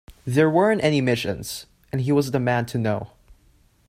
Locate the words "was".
2.11-2.31